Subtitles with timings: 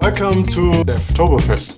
[0.00, 1.76] Welcome to Devtoberfest.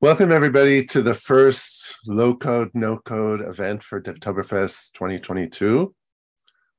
[0.00, 5.92] Welcome, everybody, to the first low code, no code event for Devtoberfest 2022.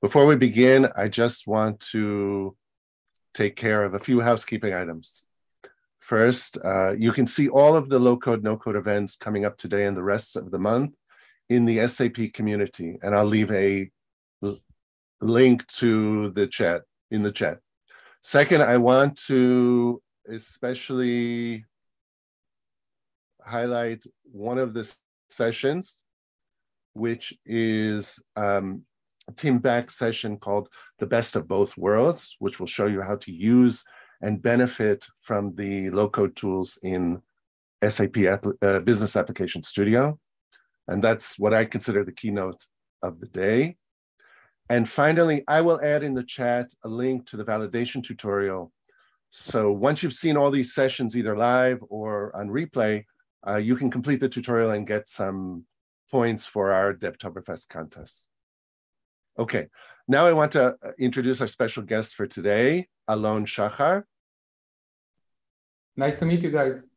[0.01, 2.55] Before we begin, I just want to
[3.33, 5.23] take care of a few housekeeping items.
[5.99, 9.57] First, uh, you can see all of the low code, no code events coming up
[9.57, 10.95] today and the rest of the month
[11.49, 12.97] in the SAP community.
[13.03, 13.91] And I'll leave a
[15.19, 17.59] link to the chat in the chat.
[18.23, 21.65] Second, I want to especially
[23.43, 24.91] highlight one of the
[25.29, 26.03] sessions,
[26.93, 28.83] which is um,
[29.35, 30.69] Tim Beck's session called
[30.99, 33.83] The Best of Both Worlds, which will show you how to use
[34.21, 37.21] and benefit from the low-code tools in
[37.87, 38.17] SAP
[38.61, 40.19] uh, Business Application Studio.
[40.87, 42.63] And that's what I consider the keynote
[43.01, 43.77] of the day.
[44.71, 48.71] And finally, I will add in the chat a link to the validation tutorial.
[49.29, 53.03] So once you've seen all these sessions, either live or on replay,
[53.45, 55.65] uh, you can complete the tutorial and get some
[56.09, 58.27] points for our Devtoberfest contest.
[59.37, 59.67] Okay,
[60.07, 64.03] now I want to uh, introduce our special guest for today, Alon Shachar.
[65.97, 66.87] Nice to meet you guys.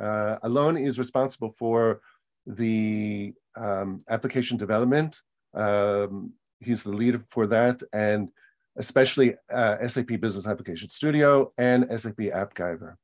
[0.00, 2.00] Uh, Alon is responsible for
[2.44, 5.20] the um, application development.
[5.54, 8.28] Um, he's the lead for that, and
[8.76, 12.94] especially uh, SAP Business Application Studio and SAP AppGyver.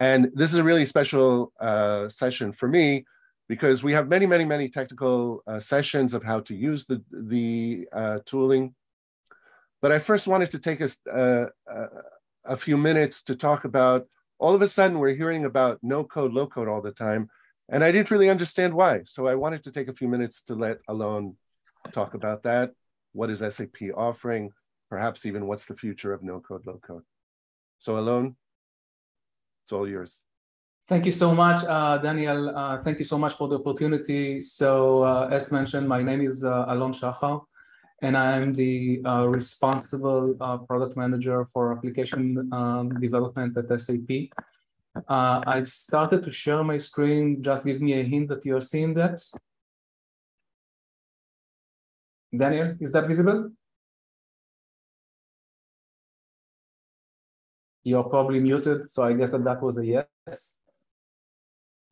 [0.00, 3.04] And this is a really special uh, session for me
[3.48, 7.86] because we have many, many, many technical uh, sessions of how to use the, the
[7.92, 8.74] uh, tooling.
[9.80, 11.86] But I first wanted to take us uh, uh,
[12.44, 14.06] a few minutes to talk about,
[14.38, 17.28] all of a sudden we're hearing about no code, low code all the time.
[17.68, 19.02] And I didn't really understand why.
[19.04, 21.36] So I wanted to take a few minutes to let Alon
[21.92, 22.72] talk about that.
[23.12, 24.50] What is SAP offering?
[24.90, 27.04] Perhaps even what's the future of no code, low code?
[27.78, 28.36] So Alon,
[29.64, 30.22] it's all yours.
[30.88, 32.56] Thank you so much, uh, Daniel.
[32.56, 34.40] Uh, thank you so much for the opportunity.
[34.40, 37.42] So, uh, as mentioned, my name is uh, Alon Shachar,
[38.02, 44.10] and I'm the uh, responsible uh, product manager for application um, development at SAP.
[45.08, 47.42] I've started to share my screen.
[47.42, 49.22] Just give me a hint that you're seeing that.
[52.36, 53.50] Daniel, is that visible?
[57.84, 60.60] You're probably muted, so I guess that that was a yes.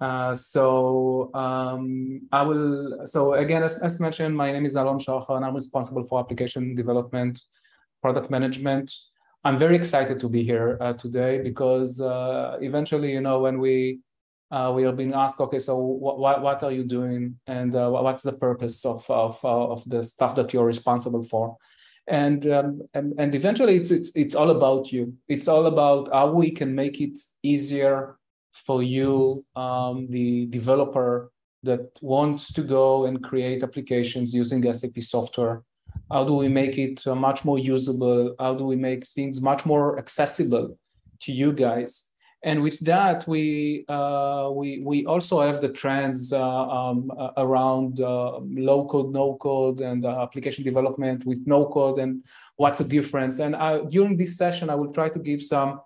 [0.01, 3.07] Uh, so um, I will.
[3.07, 6.75] So again, as, as, mentioned, my name is Alon Shachar, and I'm responsible for application
[6.75, 7.43] development,
[8.01, 8.91] product management.
[9.45, 14.01] I'm very excited to be here uh, today because uh, eventually, you know, when we
[14.51, 18.23] uh, we are being asked, okay, so what what are you doing, and uh, what's
[18.23, 21.57] the purpose of of of the stuff that you're responsible for?
[22.11, 25.15] and um, and, and eventually it's, it's it's all about you.
[25.29, 28.17] It's all about how we can make it easier
[28.53, 31.31] for you um, the developer
[31.63, 35.63] that wants to go and create applications using sap software.
[36.11, 38.35] How do we make it uh, much more usable?
[38.39, 40.77] How do we make things much more accessible
[41.23, 42.10] to you guys
[42.43, 48.01] and with that, we uh, we we also have the trends uh, um, uh, around
[48.01, 52.25] uh, low code, no code, and uh, application development with no code, and
[52.57, 53.41] what's the difference.
[53.41, 55.83] And I, during this session, I will try to give some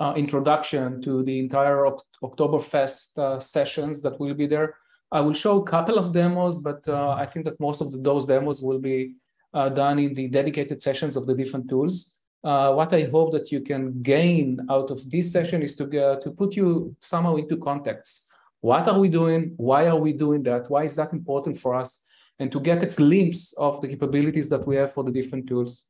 [0.00, 1.86] uh, introduction to the entire
[2.20, 4.74] Devtoberfest sessions that will be there.
[5.12, 8.26] I will show a couple of demos, but I think that most of the, those
[8.26, 9.14] demos will be
[9.52, 13.60] done in the dedicated sessions of the different tools uh, what I hope that you
[13.60, 18.32] can gain out of this session is to, to put you somehow into context.
[18.60, 19.54] What are we doing?
[19.56, 20.70] Why are we doing that?
[20.70, 22.04] Why is that important for us?
[22.38, 25.88] And to get a glimpse of the capabilities that we have for the different tools.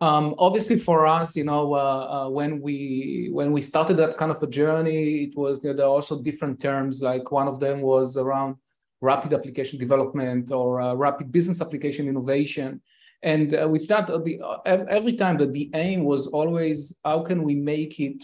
[0.00, 1.78] Um, obviously, for us, you know, uh,
[2.26, 5.76] uh, when we when we started that kind of a journey, it was you know,
[5.76, 7.00] there are also different terms.
[7.00, 8.56] Like one of them was around
[9.00, 12.82] rapid application development or uh, rapid business application innovation
[13.24, 17.22] and uh, with that, uh, the, uh, every time that the aim was always how
[17.22, 18.22] can we make it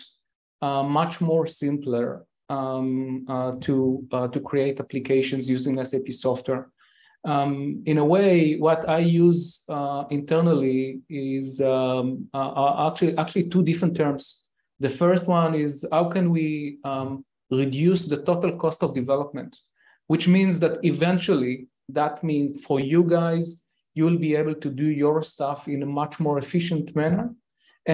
[0.61, 6.71] uh, much more simpler um, uh, to uh, to create applications using SAP software.
[7.25, 9.65] Um, in a way, what I use
[10.11, 14.47] internally is um, actually actually two different terms.
[14.81, 19.59] The first one is how can we um, reduce the total cost of development,
[20.09, 23.65] which means that eventually that means for you guys
[24.01, 27.27] you'll be able to do your stuff in a much more efficient manner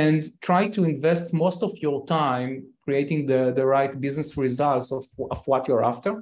[0.02, 0.16] and
[0.48, 2.50] try to invest most of your time
[2.86, 5.04] creating the, the right business results of,
[5.34, 6.12] of what you're after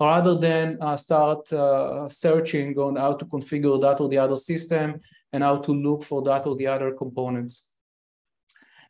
[0.00, 4.88] rather than uh, start uh, searching on how to configure that or the other system
[5.32, 7.54] and how to look for that or the other components.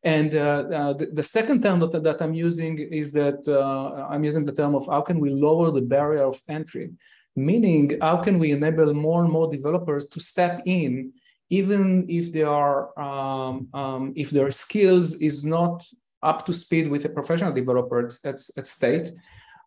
[0.03, 4.25] And uh, uh, the, the, second term that, that I'm using is that uh, I'm
[4.31, 6.87] using the term of how can we lower the barrier of entry,
[7.37, 11.13] meaning how can we enable more and more developers to step in,
[11.51, 15.85] even if they are um, um, if their skills is not
[16.23, 19.13] up to speed with a professional developer at, at state,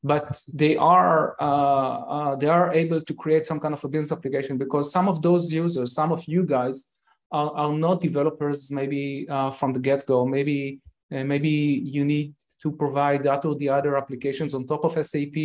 [0.03, 4.11] but they are uh, uh, they are able to create some kind of a business
[4.11, 6.91] application because some of those users, some of you guys
[7.31, 10.25] are, are not developers maybe uh, from the get-go.
[10.25, 10.79] Maybe
[11.11, 15.35] uh, maybe you need to provide that or the other applications on top of SAP,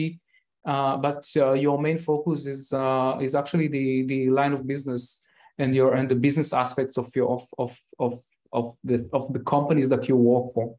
[0.64, 5.26] but uh, your main focus is uh, is actually the the line of business
[5.58, 8.20] and your and the business aspects of your of of of
[8.52, 10.74] of this of the companies that you work for.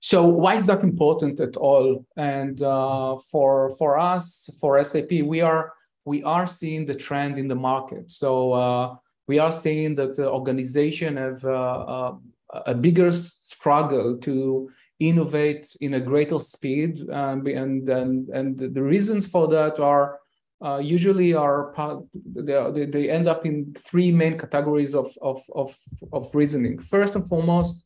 [0.00, 2.04] So why is that important at all?
[2.16, 5.72] And uh, for for us, for SAP, we are
[6.04, 8.10] we are seeing the trend in the market.
[8.10, 12.14] So we are seeing that the organization have uh, uh,
[12.66, 14.70] a bigger struggle to
[15.08, 20.18] innovate in a greater speed um, and, and and the reasons for that are
[20.64, 21.74] uh, usually are
[22.14, 25.76] they, they end up in three main categories of of of,
[26.12, 26.78] of reasoning.
[26.78, 27.84] First and foremost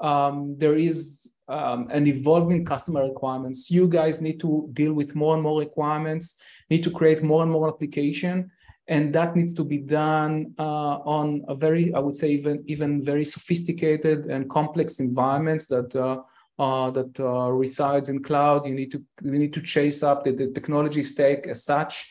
[0.00, 3.70] um, there is um, an evolving customer requirements.
[3.70, 6.36] You guys need to deal with more and more requirements
[6.70, 8.50] need to create more and more application
[8.88, 13.04] and that needs to be done uh, on a very, I would say, even even
[13.04, 16.22] very sophisticated and complex environments that uh,
[16.58, 18.66] uh, that uh, resides in cloud.
[18.66, 22.10] You need to you need to chase up the, the technology stack as such.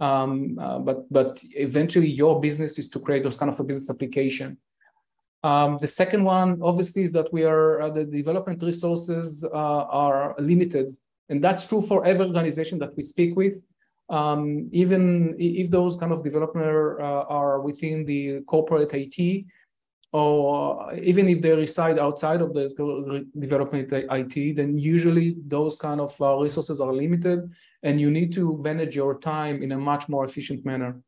[0.00, 3.90] Um, uh, but but eventually, your business is to create those kind of a business
[3.90, 4.58] application.
[5.44, 10.96] Um, the second one, obviously, is that we are uh, the development resources are limited,
[11.28, 13.62] and that's true for every organization that we speak with
[14.08, 19.44] um, even if those kind of developers uh, are within the corporate IT,
[20.12, 26.18] or even if they reside outside of the development IT, then usually those kind of
[26.20, 27.50] uh, resources are limited
[27.82, 31.00] and you need to manage your time in a much more efficient manner.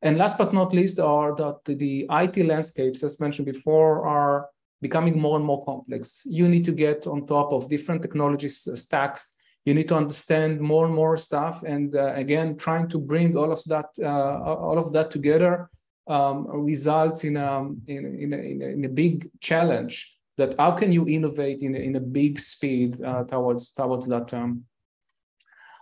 [0.00, 4.48] And last but not least are that the IT landscapes, as mentioned before, are
[4.80, 6.22] becoming more and more complex.
[6.24, 9.34] You need to get on top of different technology stacks
[9.68, 13.52] you need to understand more and more stuff and uh, again trying to bring all
[13.52, 15.68] of that uh, all of that together
[16.08, 20.70] um, results in a, in, in, a, in, a, in a big challenge that how
[20.70, 24.64] can you innovate in a, in a big speed uh, towards towards that term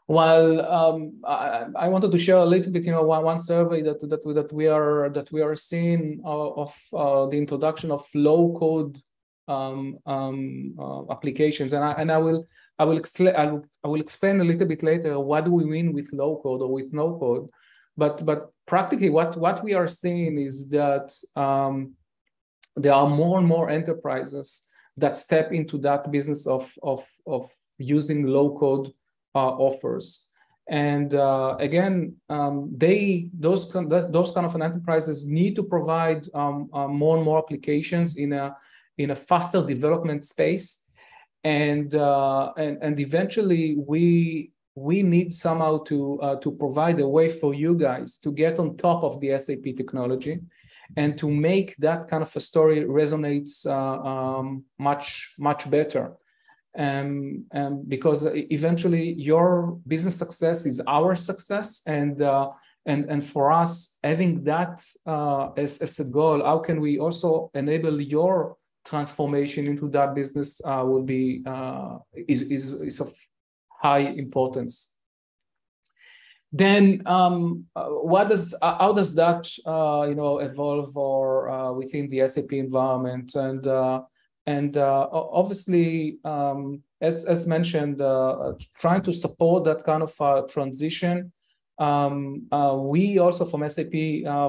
[0.07, 3.83] while um, I, I, wanted to share a little bit, you know, one, one survey
[3.83, 8.07] that, that that we are that we are seeing uh, of uh, the introduction of
[8.15, 9.01] low code
[9.49, 12.47] um, um, uh, applications, and I and I will
[12.79, 15.65] I will explain I will, I will explain a little bit later what do we
[15.65, 17.49] mean with low code or with no code,
[17.97, 21.95] but but practically what what we are seeing is that um,
[22.77, 24.65] there are more and more enterprises
[24.97, 28.93] that step into that business of of of using low code
[29.35, 30.31] uh, offers.
[30.69, 36.89] And uh, again, um, they those those kind of enterprises need to provide um, uh,
[36.89, 38.57] more and more applications in a
[38.99, 40.87] in a faster development space
[41.47, 47.29] and uh, and and eventually we we need somehow to uh, to provide a way
[47.29, 50.39] for you guys to get on top of the SAP technology
[50.97, 56.13] and to make that kind of a story resonates uh, um, much much better.
[56.79, 62.51] Um, and because eventually your business success is our success and uh,
[62.85, 67.51] and and for us having that uh, as, as a goal how can we also
[67.55, 71.97] enable your transformation into that business uh, will be uh,
[72.29, 73.09] is, is, is of
[73.81, 74.97] high importance.
[76.53, 81.73] Then, um, uh, what does uh, how does that uh, you know evolve or uh,
[81.73, 83.35] within the SAP environment?
[83.35, 83.67] And
[84.47, 87.99] and obviously, um, as as mentioned,
[88.79, 91.33] trying to support that kind of transition.
[91.79, 92.47] Um,
[92.89, 93.93] we also, from SAP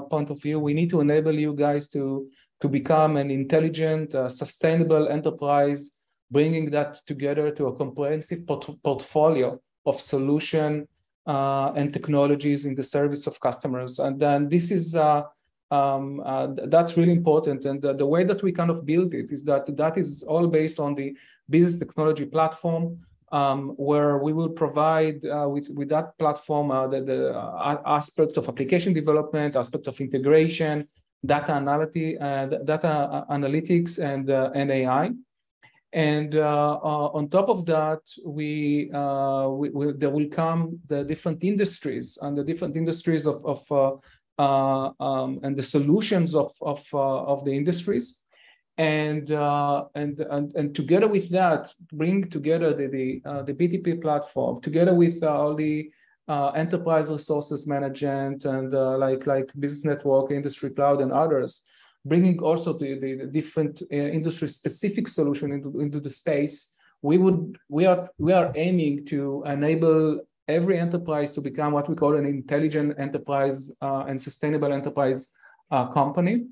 [0.10, 2.29] point of view, we need to enable you guys to
[2.62, 5.91] to become an intelligent, uh, sustainable enterprise,
[6.31, 10.88] bringing that together to a comprehensive port- portfolio of solution
[11.25, 14.00] uh, and technologies in the service of customers.
[14.00, 15.24] And then this is uh,
[15.72, 17.65] um, uh, that's really important.
[17.65, 20.48] And the, the, way that we kind of build it is that that is all
[20.48, 21.15] based on the
[21.50, 23.00] business technology platform,
[23.31, 28.38] um, where we will provide uh, with with that platform uh, the, the uh, aspects
[28.38, 30.88] of application development, aspects of integration,
[31.25, 35.12] data analytic, uh, data analytics and, and AI.
[35.94, 42.38] And on top of that, we, we, we, there will come the different industries and
[42.38, 44.00] the different industries of, of
[44.39, 48.22] uh, um, and the solutions of of uh, of the industries,
[48.77, 54.01] and uh, and and and together with that, bring together the the, uh, the BTP
[54.01, 55.89] platform together with all the
[56.27, 61.63] uh, enterprise resources management and uh, like like business network, industry cloud, and others,
[62.07, 66.75] bringing also the, the, the different uh, industry specific solution into, into the space.
[67.01, 71.95] We would we are we are aiming to enable every enterprise to become what we
[71.95, 75.31] call an intelligent enterprise uh, and sustainable enterprise
[75.69, 76.45] uh, company.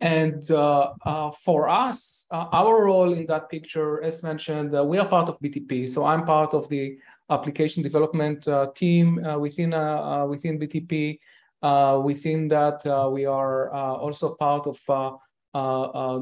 [0.00, 5.06] And uh, uh, for us, uh, our role in that picture, as mentioned, we are
[5.06, 5.88] part of BTP.
[5.88, 6.98] So I'm part of the
[7.30, 9.70] application development team uh, within
[11.62, 12.04] uh, BTP.
[12.04, 14.80] within that, we are also part of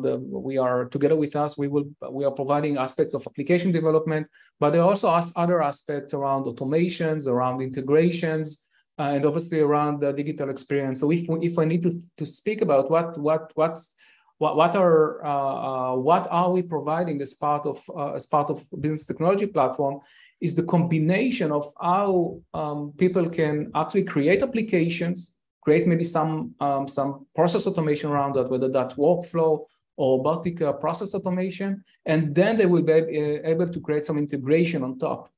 [0.02, 1.56] the we are together with us.
[1.56, 4.26] We will we are providing aspects of application development,
[4.58, 8.66] but there are also other aspects around automations, around integrations,
[8.98, 11.00] uh, and obviously around the digital experience.
[11.00, 13.94] So if we, if I need to, to speak about what what what's
[14.38, 17.82] what, what are uh, uh, what are we providing as part of
[18.14, 20.00] as part of business technology platform
[20.40, 26.88] is the combination of how um, people can actually create applications, create maybe some um,
[26.88, 29.66] some process automation around that, whether that's workflow
[29.96, 34.82] or robotic uh, process automation, and then they will be able to create some integration
[34.82, 35.30] on top.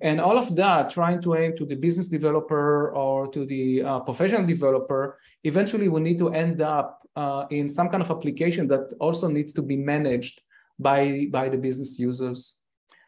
[0.00, 4.00] And all of that, trying to aim to the business developer or to the uh,
[4.00, 8.94] professional developer, eventually we need to end up uh, in some kind of application that
[9.00, 10.42] also needs to be managed
[10.78, 12.62] by, by the business users.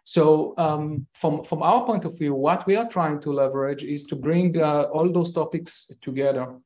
[0.08, 4.04] So um, from, from our point of view, what we are trying to leverage is
[4.04, 6.56] to bring uh, all those topics together.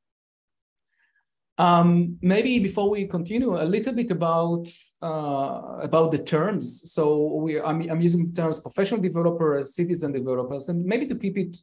[1.58, 4.68] Um, maybe before we continue, a little bit about
[5.02, 6.92] uh, about the terms.
[6.92, 11.56] So we, I'm, I'm using terms professional developers, citizen developers, and maybe to keep it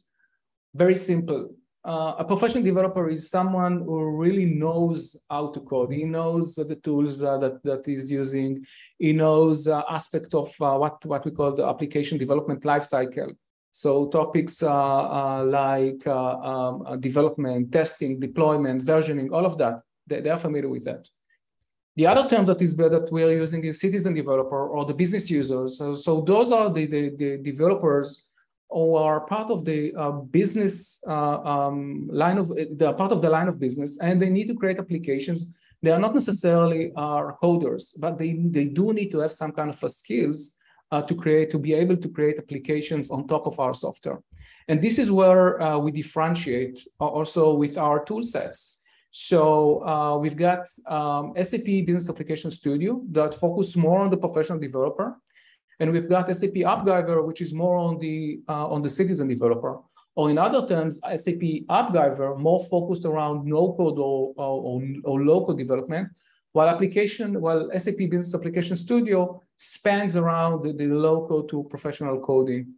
[0.74, 1.48] very simple
[1.84, 5.92] uh, a professional developer is someone who really knows how to code.
[5.92, 8.66] He knows uh, the tools uh, that, that he's using.
[8.98, 13.34] He knows uh, aspects of uh, what, what we call the application development lifecycle.
[13.72, 20.38] So topics uh, like um, development, testing, deployment, versioning, all of that, they, they, are
[20.38, 21.08] familiar with that.
[21.96, 25.30] The other term that is that we are using is citizen developer or the business
[25.30, 25.78] users.
[25.78, 28.29] So, so those are the, the, the developers
[28.70, 33.28] or are part of the uh, business uh, um, line of they're part of the
[33.28, 35.52] line of business and they need to create applications.
[35.82, 39.70] They are not necessarily are coders but they, they do need to have some kind
[39.70, 40.58] of skills
[40.92, 44.20] uh, to create to be able to create applications on top of our software.
[44.68, 48.82] And this is where uh, we differentiate uh, also with our tool sets.
[49.10, 54.60] So uh, we've got um, sap business application studio that focus more on the professional
[54.60, 55.16] developer
[55.80, 59.78] and we've got SAP AppGyver, which is more on the uh, on the citizen developer.
[60.14, 61.42] Or in other terms, SAP
[61.78, 66.08] AppGyver more focused around no-code or, or, or low-code development,
[66.52, 72.74] while application, while SAP Business Application Studio spans around the, the low-code to professional coding.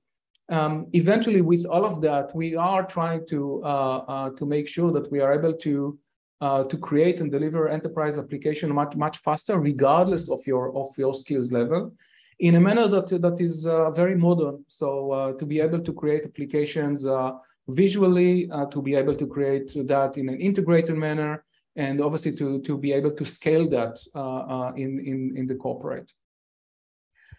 [0.51, 4.93] Um, eventually, with all of that, we are trying to uh, uh, to make sure
[4.93, 5.99] that we are able to
[6.41, 11.15] uh, to create and deliver enterprise application much much faster, regardless of your of your
[11.15, 11.93] skills level
[12.39, 14.65] in a manner that, that is uh, very modern.
[14.69, 17.33] So uh, to be able to create applications uh,
[17.69, 21.45] visually, uh, to be able to create that in an integrated manner,
[21.77, 25.55] and obviously to, to be able to scale that uh, uh, in, in, in the
[25.55, 26.13] corporate.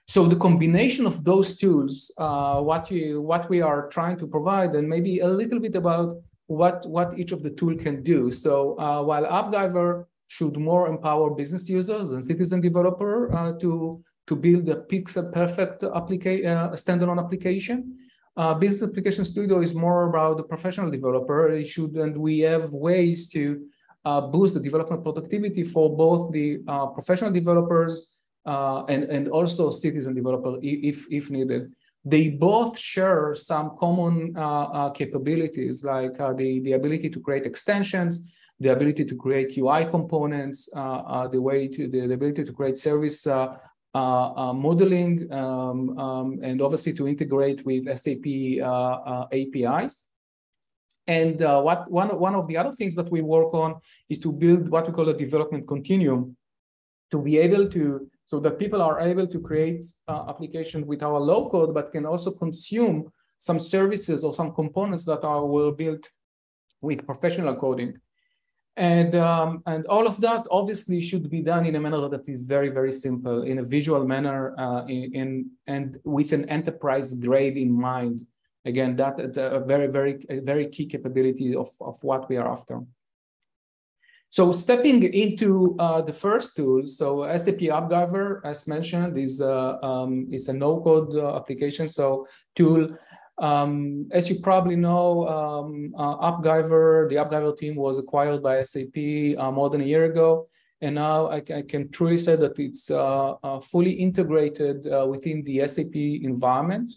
[0.08, 4.88] So the combination of those tools, what, we, what we are trying to provide, and
[4.88, 8.30] maybe a little bit about what, what each of the tool can do.
[8.30, 14.76] So while AppGyver should more empower business users and citizen developer to to build a
[14.76, 17.98] pixel perfect applica- uh, standalone application.
[18.36, 21.50] Uh, Business Application Studio is more about the professional developer.
[21.50, 23.66] It should, and we have ways to
[24.06, 28.10] uh, boost the development productivity for both the uh, professional developers
[28.46, 31.72] uh, and, and also citizen developer if, if needed.
[32.04, 38.74] They both share some common uh, capabilities like the, the ability to create extensions, the
[38.74, 43.32] ability to create UI components, the way to the, the ability to create service uh,
[43.38, 43.58] uh,
[43.94, 48.26] modeling um, um, and obviously to integrate with SAP
[48.64, 50.06] uh, APIs.
[51.06, 53.76] And what one, one of the other things that we work on
[54.10, 56.38] is to build what we call a development continuum
[57.12, 61.20] to be able to so that people are able to create uh, application with our
[61.20, 66.10] low code, but can also consume some services or some components that are well built
[66.82, 67.94] with professional coding.
[68.76, 72.42] And, um, and all of that obviously should be done in a manner that is
[72.42, 77.58] very, very simple, in a visual manner, uh, in, in, and with an enterprise grade
[77.58, 78.26] in mind.
[78.66, 82.82] again, that's a very, very, a very key capability of, of what we are after.
[84.30, 90.28] So stepping into uh, the first tool, so SAP AppGyver, as mentioned, is, uh, um,
[90.32, 91.88] is a no-code uh, application.
[91.88, 92.98] So tool,
[93.38, 98.96] um, as you probably know, um, uh, AppGyver, the AppGyver team was acquired by SAP
[99.38, 100.48] uh, more than a year ago.
[100.82, 105.96] And now I, I can truly say that it's uh, fully integrated within the SAP
[105.96, 106.90] environment.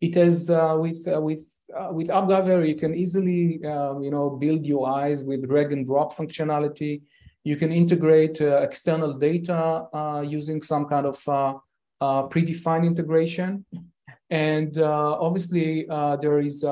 [0.00, 5.24] It has, with, with uh, with AppGyver, you can easily, um, you know, build UIs
[5.24, 7.02] with drag and drop functionality.
[7.44, 11.54] You can integrate uh, external data uh, using some kind of uh,
[12.00, 13.64] uh, predefined integration.
[14.30, 15.86] And uh, obviously,
[16.22, 16.64] there is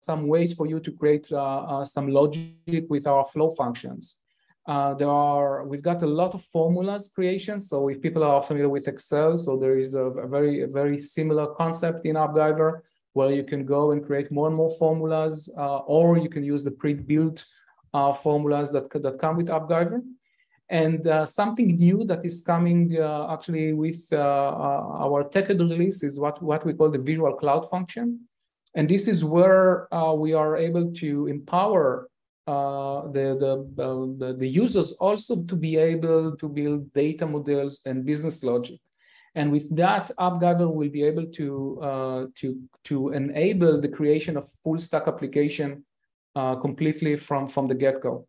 [0.00, 4.20] some ways for you to create some logic with our flow functions.
[4.66, 7.60] there are, we've got a lot of formulas creation.
[7.60, 10.98] So if people are familiar with Excel, so there is a, a very, a very
[10.98, 12.80] similar concept in AppGyver
[13.14, 16.62] where you can go and create more and more formulas, uh, or you can use
[16.64, 17.44] the pre-built
[17.94, 20.02] uh, formulas that, that come with AppGyver.
[20.82, 26.02] And uh, something new that is coming uh, actually with uh, uh, our tech release
[26.02, 28.06] is what, what we call the Visual Cloud function.
[28.74, 32.08] And this is where we are able to empower
[32.46, 38.42] the, the, the, the users also to be able to build data models and business
[38.42, 38.80] logic.
[39.36, 42.46] And with that, AppGyver will be able to, uh, to,
[42.88, 45.84] to enable the creation of full stack application
[46.34, 48.26] uh, completely from, from the get-go.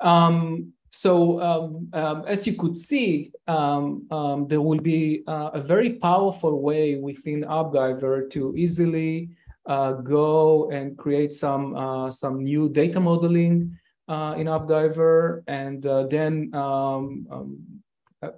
[0.00, 5.60] Um, so um, um, as you could see, um, um, there will be uh, a
[5.60, 9.30] very powerful way within AppGyver to easily
[9.66, 16.54] uh, go and create some, uh, some new data modeling uh, in AppGyver and then
[16.54, 17.26] um,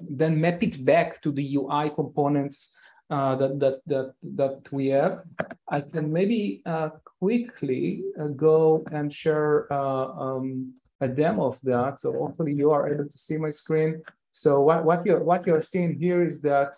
[0.00, 2.76] then map it back to the UI components
[3.10, 5.22] uh, that, that, that, that we have.
[5.68, 12.00] I can maybe uh, quickly uh, go and share uh, um, a demo of that.
[12.00, 14.02] So hopefully you are able to see my screen.
[14.32, 16.76] So what, what, you're, what you're seeing here is that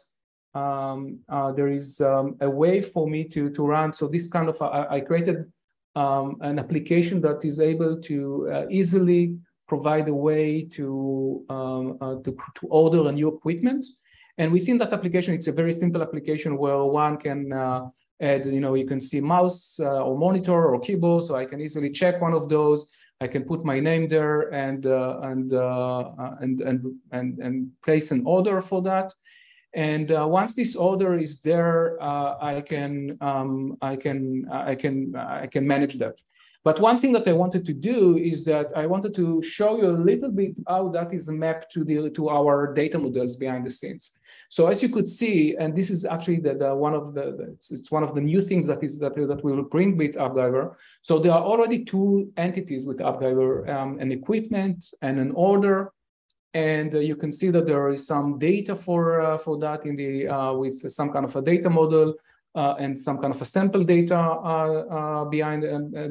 [0.54, 3.92] um, uh, there is um, a way for me to, to run.
[3.92, 5.50] So this kind of, I, I created
[5.96, 12.16] um, an application that is able to uh, easily provide a way to, um, uh,
[12.24, 13.86] to, to, order a new equipment.
[14.38, 17.88] And within that application, it's a very simple application where one can uh,
[18.20, 21.24] add, you know, you can see mouse uh, or monitor or keyboard.
[21.24, 22.90] So I can easily check one of those.
[23.20, 27.70] I can put my name there and uh, and, uh, uh, and and and and
[27.82, 29.12] place an order for that.
[29.74, 35.64] And once this order is there, I can um, I can I can I can
[35.66, 36.16] manage that.
[36.64, 39.90] But one thing that I wanted to do is that I wanted to show you
[39.90, 43.70] a little bit how that is mapped to the to our data models behind the
[43.70, 44.10] scenes.
[44.50, 47.44] So as you could see, and this is actually the, the one of the, the
[47.52, 50.16] it's, it's, one of the new things that is that, that we will bring with
[50.16, 50.74] AppGyver.
[51.02, 55.92] So there are already two entities with AppGyver, um, an equipment and an order.
[56.52, 59.94] And uh, you can see that there is some data for uh, for that in
[59.94, 62.14] the uh, with some kind of a data model
[62.56, 65.62] uh, and some kind of a sample data uh, uh, behind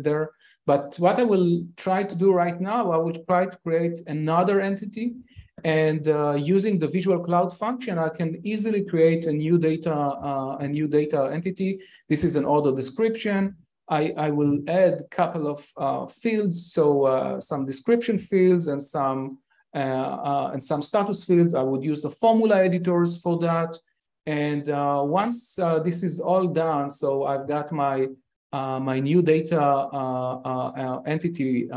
[0.01, 0.29] there.
[0.65, 4.61] But what I will try to do right now, I will try to create another
[4.61, 5.15] entity
[5.63, 10.57] and uh, using the visual cloud function, I can easily create a new data, uh,
[10.59, 11.79] a new data entity.
[12.07, 13.55] This is an order description.
[13.89, 18.81] I, I will add a couple of uh, fields, so uh, some description fields and
[18.81, 19.39] some
[19.75, 21.53] uh, and some status fields.
[21.53, 23.77] I would use the formula editors for that.
[24.25, 24.67] And
[25.09, 28.07] once this is all done, so I've got my
[28.51, 31.69] uh, my new data uh, uh, entity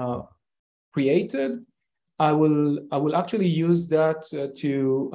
[0.92, 1.66] created,
[2.28, 4.20] I will I will actually use that
[4.60, 4.72] to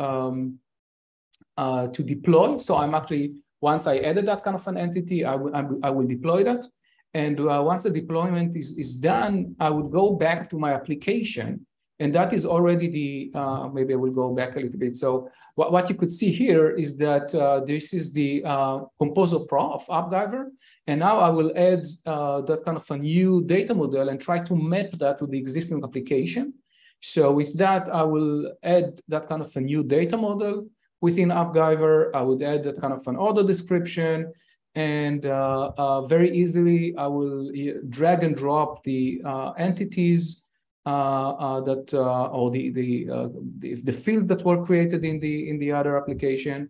[0.08, 0.38] um,
[1.96, 2.58] to deploy.
[2.68, 3.26] So I'm actually
[3.72, 5.54] once I added that kind of an entity, I will
[5.88, 6.64] I will deploy that.
[7.14, 11.66] And uh, once the deployment is, is done, I would go back to my application.
[12.00, 14.96] And that is already the, uh, maybe I will go back a little bit.
[14.98, 15.10] So
[15.56, 18.44] what, what you could see here is that uh, this is the
[19.00, 20.44] Composer Pro of AppGyver.
[20.86, 24.40] And now I will add uh, that kind of a new data model and try
[24.40, 26.54] to map that to the existing application.
[27.02, 30.68] So with that, I will add that kind of a new data model
[31.02, 32.12] within AppGyver.
[32.14, 34.34] I would add that kind of an order description.
[34.76, 40.44] And uh, uh, very easily, I will uh, drag and drop the uh, entities
[40.86, 43.08] uh, uh, that, or the, the,
[43.60, 46.70] the, the field that were created in the, in the other application.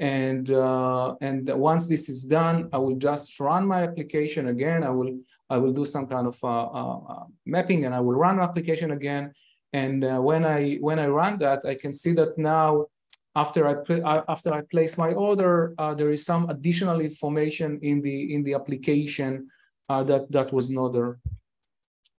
[0.00, 4.84] And, uh, and once this is done, I will just run my application again.
[4.84, 5.18] I will,
[5.50, 8.92] I will do some kind of uh, uh, uh mapping and I will run application
[8.92, 9.32] again.
[9.72, 12.86] And uh, when, I, when I run that, I can see that now
[13.36, 18.34] after I after I place my order, uh, there is some additional information in the
[18.34, 19.48] in the application
[19.88, 21.18] uh, that that was not there.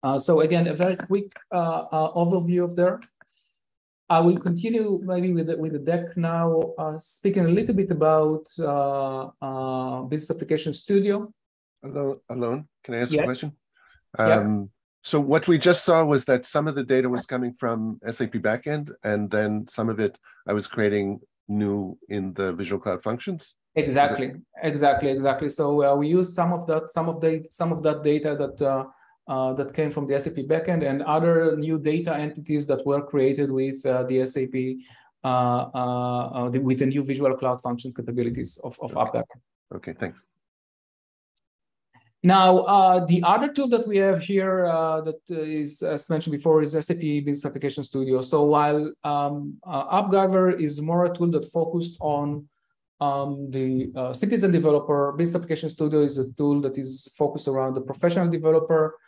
[0.02, 3.00] Uh, so again, a very quick uh, uh, overview of there.
[4.10, 7.90] I will continue maybe with the, with the deck now, uh, speaking a little bit
[7.90, 8.44] about
[10.08, 11.30] Business Application Studio.
[11.84, 12.68] Alon, Alon.
[12.84, 13.22] Can I ask yeah.
[13.22, 13.52] a question?
[14.18, 14.64] Um, yeah.
[15.08, 18.34] So what we just saw was that some of the data was coming from SAP
[18.48, 23.54] backend, and then some of it I was creating new in the Visual Cloud Functions.
[23.74, 25.48] Exactly, exactly, exactly.
[25.48, 28.60] So uh, we use some of that, some of the, some of that data that
[28.60, 28.84] uh,
[29.32, 33.50] uh, that came from the SAP backend and other new data entities that were created
[33.50, 34.56] with uh, the SAP
[35.24, 39.22] uh, uh, the, with the new Visual Cloud Functions capabilities of of okay.
[39.74, 40.26] Okay, thanks.
[42.22, 46.60] Now, uh, the other tool that we have here uh, that is, as mentioned before,
[46.62, 48.20] is SAP Business Application Studio.
[48.22, 52.48] So while um, uh, AppGyver is more a tool that focused on
[53.00, 57.74] um, the uh, citizen developer, Business Application Studio is a tool that is focused around
[57.74, 58.98] the professional developer.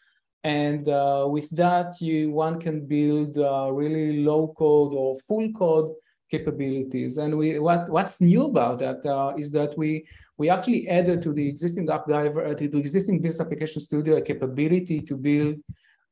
[0.44, 5.92] And uh, with that, you one can build uh, really low code or full code
[6.30, 7.18] capabilities.
[7.18, 10.06] And we what what's new about that uh, is that we
[10.40, 14.22] we actually added to the existing AppGyver, uh, to the existing business application studio, a
[14.22, 15.56] capability to build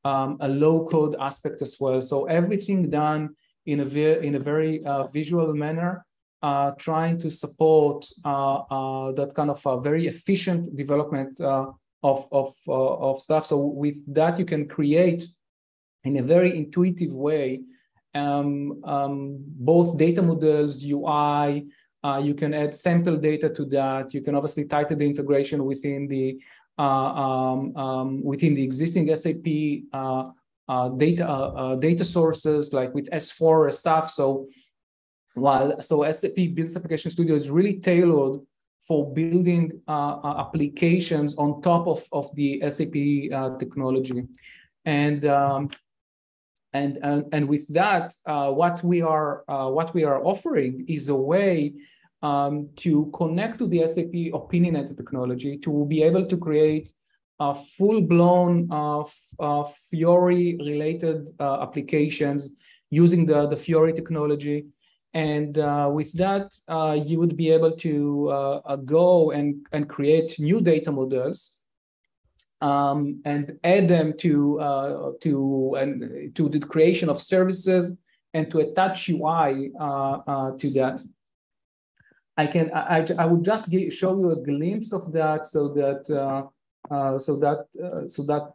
[0.05, 1.99] um, a low code aspect as well.
[2.03, 3.23] So everything done
[3.65, 6.05] in a, very in a very uh, visual manner,
[6.43, 12.29] uh, trying to support uh, uh, that kind of a very efficient development uh, of,
[12.31, 13.47] of, of stuff.
[13.47, 15.27] So with that, you can create
[16.05, 17.63] in a very intuitive way
[18.15, 21.69] um, um, both data models, UI,
[22.05, 24.15] uh, you can add sample data to that.
[24.15, 26.39] You can obviously tighten the integration within the
[26.79, 29.47] uh, um, um, within the existing SAP
[29.93, 30.31] uh,
[30.69, 34.11] uh, data uh, data sources, like with S4 stuff.
[34.11, 34.47] So
[35.35, 38.41] while so SAP Business Application Studio is really tailored
[38.81, 44.27] for building applications on top of, of the SAP technology.
[44.85, 45.69] And um,
[46.73, 51.09] and, and, and with that, uh, what we are uh, what we are offering is
[51.09, 51.73] a way
[52.23, 56.93] um, to connect to the SAP opinionated technology to be able to create
[57.41, 59.05] a full-blown uh,
[59.39, 62.51] uh, Fiori-related uh, applications
[62.91, 64.67] using the, the Fiori technology.
[65.15, 65.57] And
[65.95, 66.53] with that,
[67.07, 71.58] you would be able to go and, and create new data models
[72.61, 77.97] um, and add them to uh, to and to the creation of services
[78.35, 81.01] and to attach UI uh, uh, to that.
[82.37, 86.09] I can I, I would just give, show you a glimpse of that so that
[86.11, 88.53] uh, uh, so that uh, so that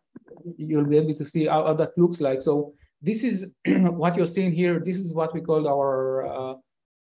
[0.57, 2.41] you'll be able to see how, how that looks like.
[2.41, 4.79] So this is what you're seeing here.
[4.79, 6.25] This is what we call our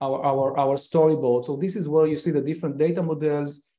[0.00, 1.44] our our our storyboard.
[1.44, 3.69] So this is where you see the different data models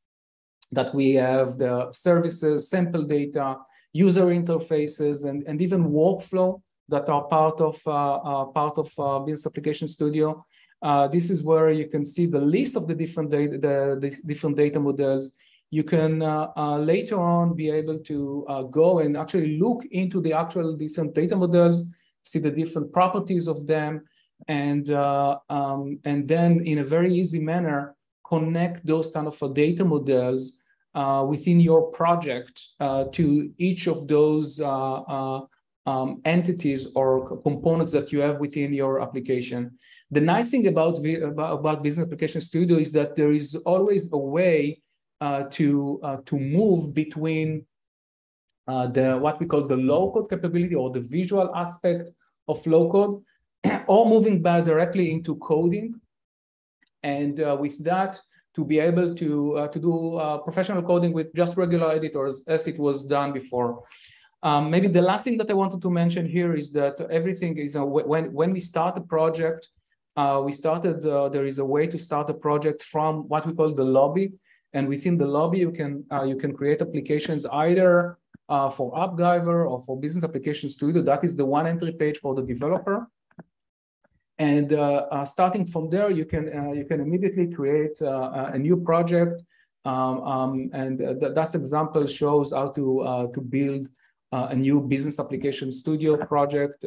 [0.71, 3.57] that we have the services, sample data,
[3.93, 9.19] user interfaces, and, and even workflow that are part of uh, uh, part of uh,
[9.19, 10.45] Business Application Studio.
[10.81, 14.17] Uh, this is where you can see the list of the different data, the, the
[14.25, 15.35] different data models.
[15.69, 20.33] You can uh, uh, later on be able to go and actually look into the
[20.33, 21.83] actual different data models,
[22.23, 24.03] see the different properties of them,
[24.47, 30.60] and um, and then in a very easy manner connect those kind of data models
[30.93, 35.41] uh, within your project uh, to each of those uh, uh,
[35.85, 39.77] um, entities or components that you have within your application.
[40.11, 44.81] The nice thing about, about, Business Application Studio is that there is always a way
[45.21, 47.65] uh, to, uh, to move between
[48.67, 52.09] the what we call the low code capability or the visual aspect
[52.47, 53.21] of low code,
[53.87, 55.93] or moving back directly into coding.
[57.03, 58.19] And with that,
[58.55, 62.67] to be able to, uh, to do uh, professional coding with just regular editors as
[62.67, 63.83] it was done before.
[64.43, 67.75] Um, maybe the last thing that I wanted to mention here is that everything is,
[67.75, 69.69] uh, when, when we start a project,
[70.17, 73.53] uh, we started, uh, there is a way to start a project from what we
[73.53, 74.33] call the lobby.
[74.73, 78.17] And within the lobby, you can, uh, you can create applications either
[78.75, 81.01] for AppGyver or for Business Application Studio.
[81.01, 83.07] That is the one entry page for the developer.
[84.41, 88.77] And uh, uh, starting from there, you can uh, you can immediately create a new
[88.77, 89.43] project.
[89.85, 92.85] Um, um, and th that example shows how to
[93.35, 93.83] to build
[94.53, 96.77] a new business application studio project,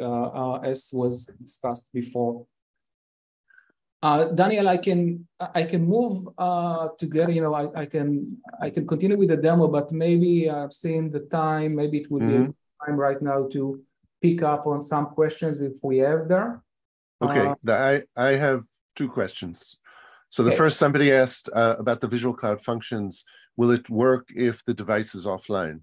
[0.71, 1.15] as was
[1.47, 2.35] discussed before.
[4.03, 5.01] Uh, Daniel, I can
[5.61, 7.33] I can move uh, together.
[7.37, 8.09] You know, I, I can
[8.67, 11.71] I can continue with the demo, but maybe I've seen the time.
[11.81, 12.45] Maybe it would mm -hmm.
[12.45, 12.83] be mm-hmm.
[12.83, 13.61] time right now to
[14.25, 16.64] pick up on some questions if we have there.
[17.25, 18.65] Okay, uh, I I have
[18.97, 19.77] two questions.
[20.31, 20.59] So the Okay.
[20.59, 23.25] first, somebody asked uh, about the Visual Cloud Functions.
[23.57, 25.81] Will it work if the device is offline?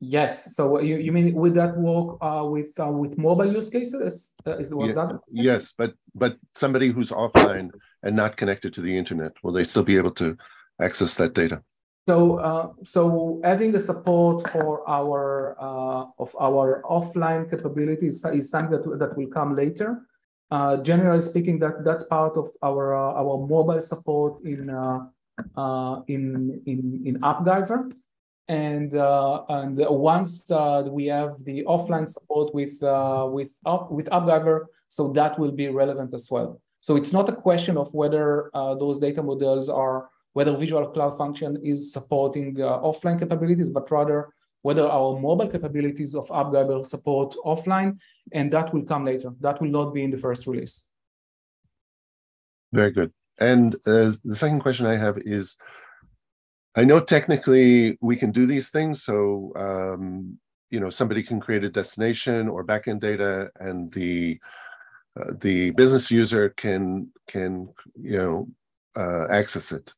[0.00, 0.56] Yes.
[0.56, 4.32] So you, you mean would that work uh, with uh, with mobile use cases?
[4.46, 5.20] Uh, is was Yeah, that?
[5.30, 7.70] Yes, but but somebody who's offline
[8.02, 10.36] and not connected to the internet, will they still be able to
[10.80, 11.62] access that data?
[12.10, 18.82] So, uh, so having the support for our uh, of our offline capabilities is something
[18.82, 20.02] that, that will come later.
[20.50, 25.06] Uh, generally speaking, that that's part of our uh, our mobile support in uh,
[25.56, 27.92] uh, in in in AppGyver,
[28.48, 28.90] and
[29.48, 30.50] and once
[30.90, 32.74] we have the offline support with
[33.30, 36.60] with App, with AppGyver, so that will be relevant as well.
[36.80, 38.50] So it's not a question of whether
[38.82, 44.32] those data models are whether Visual Cloud Function is supporting uh, offline capabilities, but rather
[44.62, 47.98] whether our mobile capabilities of AppGyver support offline,
[48.32, 49.32] and that will come later.
[49.40, 50.90] That will not be in the first release.
[52.72, 53.12] Very good.
[53.38, 55.56] And uh, the second question I have is,
[56.76, 59.02] I know technically we can do these things.
[59.02, 60.38] So, um,
[60.70, 64.38] you know, somebody can create a destination or backend data, and the
[65.18, 67.68] uh, the business user can can
[68.00, 68.48] you know
[68.94, 69.92] uh, access it.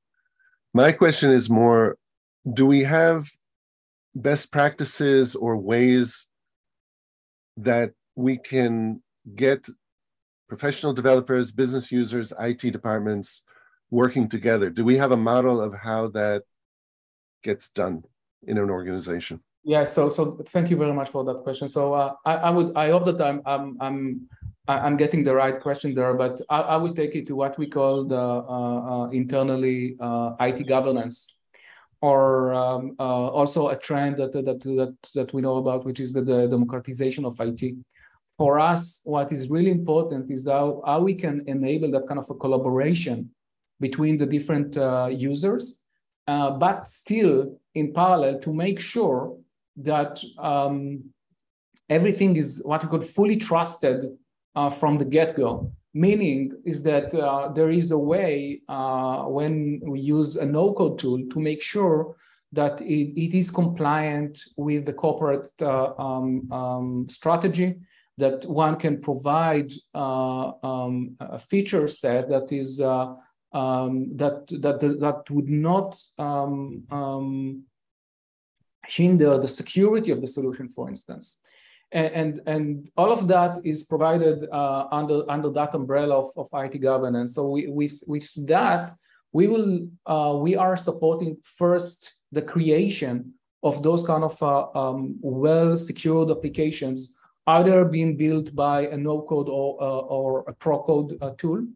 [0.74, 1.96] My question is more:
[2.50, 3.28] Do we have
[4.14, 6.28] best practices or ways
[7.58, 9.02] that we can
[9.34, 9.68] get
[10.48, 13.42] professional developers, business users, IT departments
[13.90, 14.70] working together?
[14.70, 16.42] Do we have a model of how that
[17.42, 18.04] gets done
[18.46, 19.40] in an organization?
[19.64, 19.84] Yeah.
[19.84, 21.68] So so thank you very much for that question.
[21.68, 24.28] So uh, I, I would I hope that I'm I'm I'm
[24.68, 27.68] I'm getting the right question there, but I, I will take it to what we
[27.68, 31.34] call the uh, uh, internally uh, IT governance,
[32.00, 36.12] or um, uh, also a trend that, that that that we know about, which is
[36.12, 37.74] the, the democratization of IT.
[38.38, 42.28] For us, what is really important is how, how we can enable that kind of
[42.30, 43.30] a collaboration
[43.78, 45.80] between the different uh, users,
[46.26, 49.36] uh, but still in parallel to make sure
[49.76, 51.04] that um,
[51.88, 54.06] everything is what we call fully trusted
[54.54, 55.72] uh, from the get-go.
[55.94, 61.20] Meaning is that uh, there is a way uh, when we use a no-code tool
[61.30, 62.16] to make sure
[62.52, 67.80] that it, it is compliant with the corporate uh, um, um, strategy,
[68.18, 73.14] that one can provide uh, um, a feature set that is uh,
[73.52, 77.64] um, that, that that would not um, um,
[78.86, 81.42] hinder the security of the solution, for instance.
[81.92, 86.78] And, and, all of that is provided uh, under, under that umbrella of, of IT
[86.78, 87.34] governance.
[87.34, 88.90] So we, with, with that,
[89.32, 95.16] we will uh, we are supporting first the creation of those kind of uh, um,
[95.20, 100.82] well secured applications, either being built by a no code or, uh, or a pro
[100.82, 101.66] code uh, tool.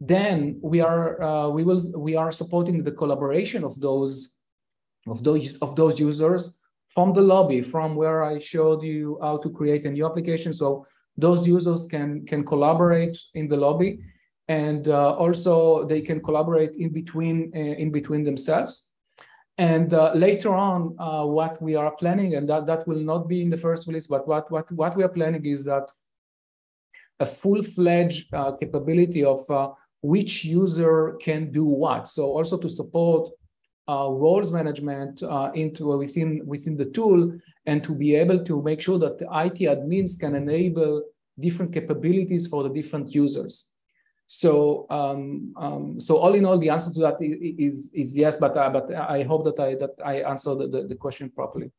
[0.00, 4.36] Then we are uh, we will we are supporting the collaboration of those
[5.06, 6.54] of those of those users
[6.98, 10.52] from the lobby, from where I showed you how to create a new application.
[10.52, 10.84] So
[11.16, 13.90] those users can can collaborate in the lobby,
[14.48, 18.90] and uh, also they can collaborate in between uh, in between themselves.
[19.58, 23.42] And uh, later on, uh, what we are planning, and that, that will not be
[23.44, 25.86] in the first release, but what what what we are planning is that
[27.20, 29.70] a full-fledged uh, capability of uh,
[30.02, 32.08] which user can do what.
[32.08, 33.30] So also to support
[33.88, 37.32] roles management uh, into within within the tool
[37.66, 41.02] and to be able to make sure that the IT admins can enable
[41.38, 43.70] different capabilities for the different users.
[44.26, 48.56] So um, um, so all in all, the answer to that is is yes, but
[48.56, 51.70] uh, but I hope that I that I answered the, the, the question properly.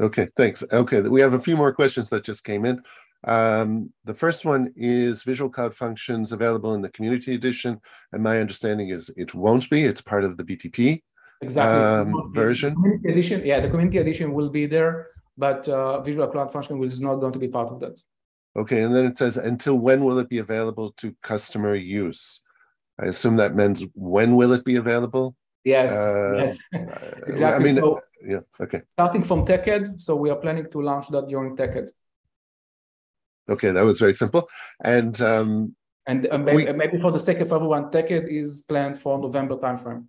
[0.00, 0.64] Okay, thanks.
[0.72, 2.82] Okay, we have a few more questions that just came in.
[3.24, 8.40] Um, the first one is Visual Cloud Functions available in the Community Edition, and my
[8.40, 9.84] understanding is it won't be.
[9.84, 11.02] It's part of the BTP
[11.42, 12.70] exactly um, version.
[12.70, 16.82] The community edition, yeah, the community edition will be there, but uh, Visual Cloud Function
[16.84, 17.98] is not going to be part of that.
[18.56, 22.40] Okay, and then it says until when will it be available to customer use?
[23.00, 25.34] I assume that means when will it be available?
[25.64, 27.60] Yes, Uh, yes, Uh, exactly.
[27.60, 28.40] I mean, so yeah.
[28.60, 28.82] Okay.
[28.86, 31.88] starting from TechEd, so we are planning to launch that during TechEd.
[33.48, 34.48] Okay, that was very simple.
[34.84, 35.74] And um,
[36.06, 39.56] And uh, maybe, We- maybe for the sake of everyone, TechEd is planned for November
[39.56, 40.06] timeframe.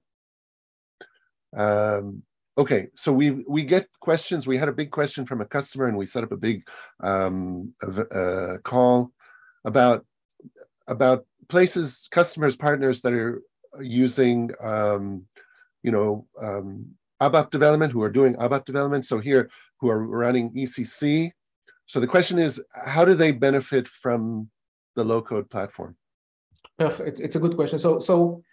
[1.56, 2.24] Um,
[2.58, 4.48] okay, so we we get questions.
[4.48, 6.68] We had a big question from a customer, and we set up a big
[7.02, 9.12] um, a call
[9.66, 10.06] about
[10.88, 13.42] about places, customers, partners that are
[13.82, 15.26] using um,
[15.84, 16.86] you know um,
[17.22, 19.06] ABAP development, who are doing ABAP development.
[19.06, 21.32] So here, who are running ECC.
[21.86, 24.50] So the question is, how do they benefit from
[24.96, 25.96] the low code platform?
[26.80, 27.20] Perfect.
[27.20, 27.80] It's a good question.
[27.80, 28.44] So, so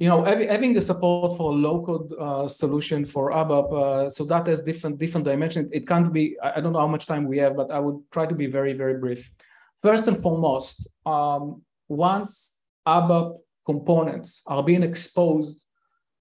[0.00, 4.62] you know, having the support for low-code uh, solution for ABAP, uh, so that has
[4.62, 5.68] different different dimensions.
[5.72, 6.36] It can't be.
[6.42, 8.72] I don't know how much time we have, but I would try to be very
[8.72, 9.30] very brief.
[9.82, 15.66] First and foremost, um, once ABAP components are being exposed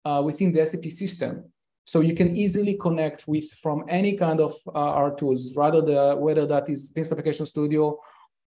[0.03, 1.45] uh, within the SAP system,
[1.85, 6.17] so you can easily connect with from any kind of uh, our tools, rather the
[6.19, 7.97] whether that is Business Application Studio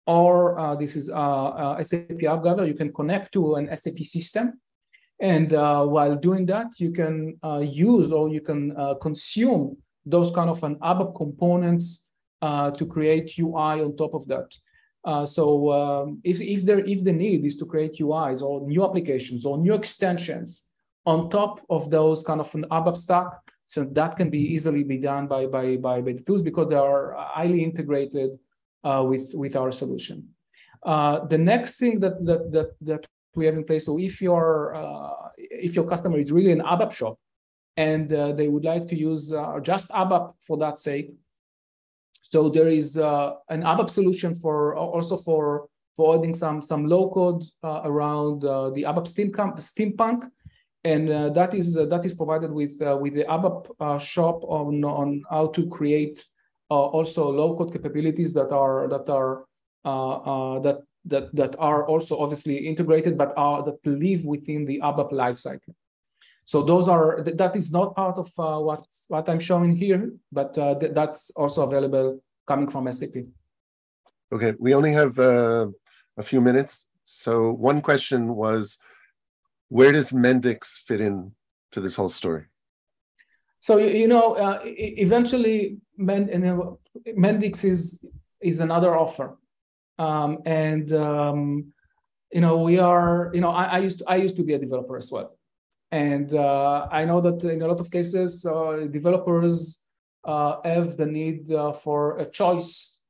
[0.07, 4.61] or uh, this is uh, uh, SAP AppGyver, you can connect to an SAP system.
[5.23, 10.33] And uh, while doing that, you can uh, use or you can uh, consume those
[10.33, 12.09] kind of an ABAP components
[12.43, 14.49] to create UI on top of that.
[15.29, 19.47] so um, if, if, there, if the need is to create UIs or new applications
[19.47, 20.73] or new extensions
[21.07, 23.29] on top of those kind of an ABAP stack,
[23.69, 26.75] so that can be easily be done by, by, by, by the tools because they
[26.91, 28.31] are highly integrated
[28.85, 30.29] uh, with, with our solution.
[30.85, 33.07] Uh, the next thing that, that, that, that
[33.37, 36.93] we have in place, so if your, uh, if your customer is really an ABAP
[36.93, 37.19] shop
[37.77, 41.13] and uh, they would like to use uh, just ABAP for that sake,
[42.23, 47.11] so there is uh, an ABAP solution for also for for adding some some low
[47.11, 50.31] code around the ABAP Steampunk, Steampunk.
[50.85, 54.83] And uh, that is uh, that is provided with uh, with the ABAP shop on
[54.85, 56.27] on how to create
[56.73, 59.45] uh, also low code capabilities that are that are
[59.85, 64.81] uh, uh, that that that are also obviously integrated, but are that live within the
[64.81, 65.75] ABAP lifecycle.
[66.45, 70.57] So those are that is not part of uh, what what I'm showing here, but
[70.59, 73.17] uh, th that's also available coming from SAP.
[74.33, 75.67] Okay, we only have uh,
[76.17, 76.87] a few minutes.
[77.05, 78.79] So one question was,
[79.69, 81.33] where does Mendix fit in
[81.73, 82.45] to this whole story?
[83.61, 88.05] So you know, uh, eventually, Mendix is
[88.41, 89.39] is another offer,
[89.99, 91.73] um, and um,
[92.33, 93.31] you know we are.
[93.35, 95.39] You know, I, I, used to, I used to be a developer as well,
[95.91, 99.83] and uh, I know that in a lot of cases, uh, developers
[100.25, 103.01] uh, have the need uh, for a choice.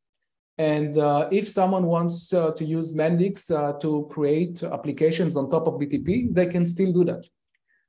[0.59, 3.49] And uh, if someone wants to use Mendix
[3.81, 7.25] to create applications on top of BTP, they can still do that.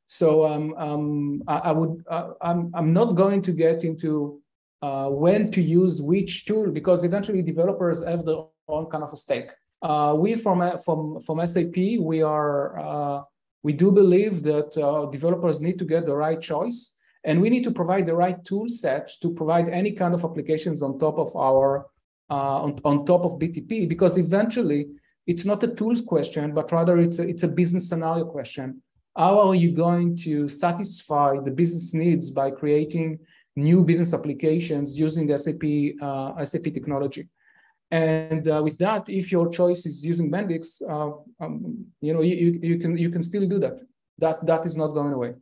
[0.08, 4.42] So um, um, I, I, would uh, I'm I'm not going to get into
[4.82, 9.16] uh, when to use which tool because eventually developers have their own kind of a
[9.16, 9.50] stake.
[9.82, 13.22] Uh, we from uh, from from SAP we are uh,
[13.64, 16.96] we do believe that uh, developers need to get the right choice
[17.26, 20.82] and we need to provide the right tool set to provide any kind of applications
[20.82, 21.88] on top of our
[22.30, 24.88] on, on top of BTP because eventually
[25.28, 28.82] it's not a tools question but rather it's a, it's a business scenario question
[29.16, 33.20] how are you going to satisfy the business needs by creating
[33.56, 35.62] new business applications using SAP,
[36.02, 37.28] uh, SAP technology?
[37.94, 42.60] And uh, with that, if your choice is using Mendix, uh, um, you know, you,
[42.60, 43.82] you, can you can still do that.
[44.18, 45.34] That that is not going away.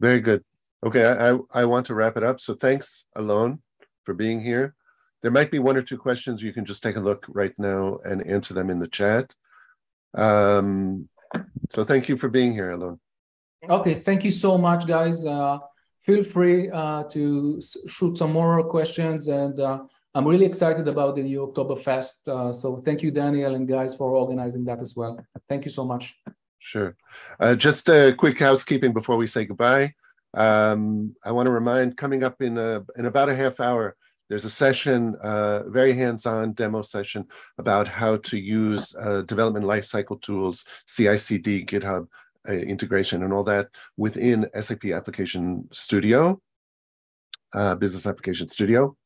[0.00, 0.44] Very good.
[0.84, 2.40] Okay, I, I want to wrap it up.
[2.40, 3.62] So thanks, Alon,
[4.04, 4.74] for being here.
[5.22, 6.42] There might be one or two questions.
[6.42, 9.34] You can just take a look right now and answer them in the chat.
[10.14, 11.08] Um,
[11.70, 13.00] so thank you for being here, Alon.
[13.68, 15.24] Okay, thank you so much, guys.
[15.24, 15.56] Uh,
[16.00, 19.78] feel free uh, to shoot some more questions, and uh,
[20.14, 22.28] I'm really excited about the new Devtoberfest.
[22.28, 25.18] Uh, so thank you, Daniel, and guys, for organizing that as well.
[25.48, 26.14] Thank you so much.
[26.58, 26.96] Sure.
[27.38, 29.94] Uh, just a quick housekeeping before we say goodbye.
[30.34, 33.96] Um, I want to remind, coming up in a, in about a half hour,
[34.28, 40.20] there's a session, uh, very hands-on demo session about how to use uh, development lifecycle
[40.20, 42.08] tools, CI/CD, GitHub
[42.46, 46.40] uh, integration, and all that within SAP Application Studio,
[47.54, 48.96] uh, Business Application Studio.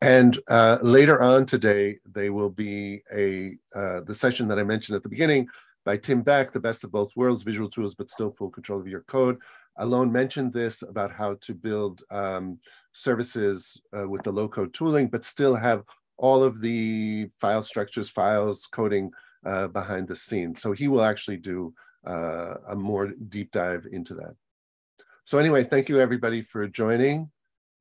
[0.00, 4.96] And uh, later on today, they will be a uh, the session that I mentioned
[4.96, 5.48] at the beginning
[5.84, 8.88] by Tim Beck, the best of both worlds, visual tools, but still full control of
[8.88, 9.38] your code.
[9.76, 12.58] Alon mentioned this about how to build um,
[12.92, 15.84] services uh, with the low code tooling, but still have
[16.16, 19.10] all of the file structures, files, coding
[19.46, 20.60] uh, behind the scenes.
[20.60, 21.72] So he will actually do
[22.06, 24.34] uh, a more deep dive into that.
[25.24, 27.30] So anyway, thank you everybody for joining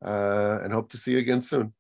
[0.04, 1.74] uh, and hope to see you again soon.